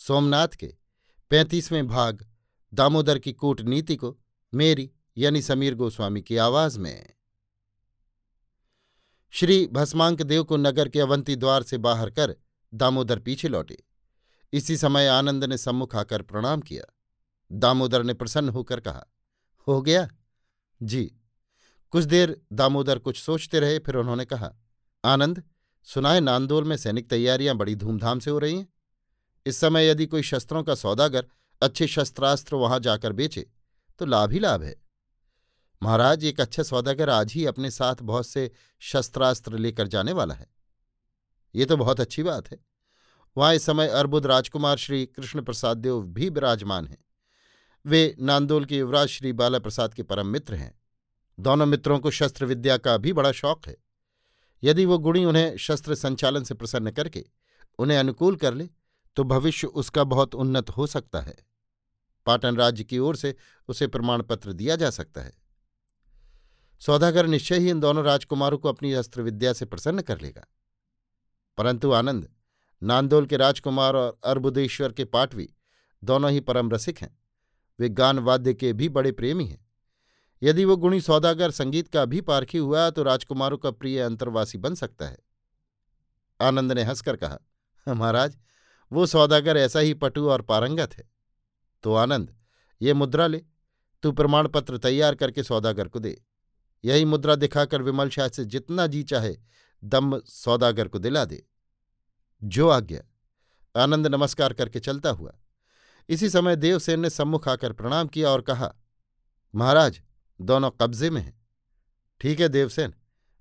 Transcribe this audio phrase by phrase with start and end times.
[0.00, 0.74] सोमनाथ के
[1.30, 2.26] पैंतीसवें भाग
[2.74, 4.18] दामोदर की कूटनीति को
[4.54, 7.12] मेरी यानी समीर गोस्वामी की आवाज़ में।
[9.30, 12.36] श्री भस्मांक देव को नगर के अवंती द्वार से बाहर कर
[12.74, 13.82] दामोदर पीछे लौटे।
[14.52, 16.84] इसी समय आनंद ने सम्मुख आकर प्रणाम किया।
[17.52, 19.06] दामोदर ने प्रसन्न होकर कहा,
[19.68, 20.08] हो गया?
[20.82, 21.16] जी।
[21.90, 24.54] कुछ देर दामोदर कुछ सोचते रहे, फिर उन्होंने कहा,
[25.04, 25.42] आनंद,
[25.84, 28.68] सुनाए नांदोल में सैनिक तैयारियाँ बड़ी धूमधाम से हो रही हैं।
[29.46, 31.26] इस समय यदि कोई शस्त्रों का सौदागर
[31.62, 33.46] अच्छे शस्त्रास्त्र वहाँ जाकर बेचे
[33.98, 34.74] तो लाभ ही लाभ है।
[35.82, 40.46] महाराज, एक अच्छा सौदागर आज ही अपने साथ बहुत से शस्त्रास्त्र लेकर जाने वाला है।
[41.54, 42.58] ये तो बहुत अच्छी बात है।
[43.36, 46.98] वहाँ इस समय अर्बुद राजकुमार श्री कृष्ण प्रसाद देव भी विराजमान हैं।
[47.84, 50.72] वे नांदोल के युवराज श्री बाला प्रसाद के परम मित्र हैं।
[51.38, 53.76] दोनों मित्रों को शस्त्र विद्या का भी बड़ा शौक है।
[54.62, 57.24] यदि वो गुणी उन्हें शस्त्र संचालन से प्रसन्न करके
[57.78, 58.68] उन्हें अनुकूल कर ले
[59.16, 61.34] तो भविष्य उसका बहुत उन्नत हो सकता है।
[62.26, 63.36] पाटन राज्य की ओर से
[63.68, 65.32] उसे प्रमाण पत्र दिया जा सकता है।
[66.80, 70.44] सौदागर निश्चय ही इन दोनों राजकुमारों को अपनी अस्त्र विद्या से प्रसन्न कर लेगा।
[71.56, 72.28] परंतु आनंद,
[72.82, 75.54] नांदोल के राजकुमार और अर्बुदेश्वर के पाटवी
[76.04, 77.18] दोनों ही परम रसिक हैं।
[77.80, 79.66] वे गान वाद्य के भी बड़े प्रेमी हैं।
[80.42, 84.74] यदि वो गुणी सौदागर संगीत का भी पारखी हुआ तो राजकुमारों का प्रिय अंतर्वासी बन
[84.74, 85.18] सकता है।
[86.40, 87.38] आनंद ने हंसकर कहा
[87.88, 88.36] महाराज
[88.92, 91.10] वो सौदागर ऐसा ही पटु और पारंगत है।
[91.82, 92.36] तो आनंद,
[92.82, 93.44] ये मुद्रा ले।
[94.02, 96.22] तू प्रमाण पत्र तैयार करके सौदागर को दे।
[96.84, 99.36] यही मुद्रा दिखाकर विमल शाह से जितना जी चाहे,
[99.84, 101.46] दम सौदागर को दिला दे।
[102.44, 103.02] जो आज्ञा।
[103.82, 105.38] आनंद नमस्कार करके चलता हुआ।
[106.08, 108.74] इसी समय देवसेन ने सम्मुख आकर प्रणाम किया और कहा,
[109.54, 110.02] महाराज,
[110.40, 111.46] दोनों कब्जे में हैं।
[112.20, 112.94] ठीक है देवसेन,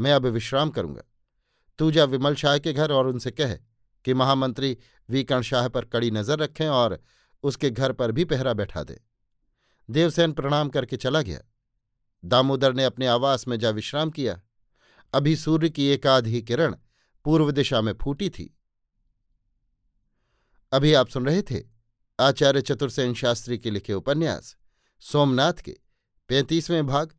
[0.00, 1.02] मैं अब विश्राम करूँगा।
[1.78, 3.58] तू जा विमल शाह के घर और उनसे कह
[4.04, 4.76] कि महामंत्री
[5.10, 7.02] वीकर्ण शाह पर कड़ी नज़र रखें और
[7.42, 8.96] उसके घर पर भी पहरा बैठा दें।
[9.90, 11.40] देवसेन प्रणाम करके चला गया।
[12.24, 14.40] दामोदर ने अपने आवास में जा विश्राम किया।
[15.14, 16.76] अभी सूर्य की एकाधी किरण
[17.24, 18.58] पूर्व दिशा में फूटी थी।
[20.72, 21.62] अभी आप सुन रहे थे
[22.20, 24.56] आचार्य चतुर्सेन शास्त्री के लिखे उपन्यास,
[25.00, 25.76] सोमनाथ के
[26.28, 27.14] पैंतीसवें भाग,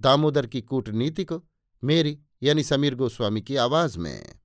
[0.00, 1.42] दामोदर की कूटनीति को
[1.84, 4.41] मेरी यानी समीर गोस्वामी की आवाज़ में।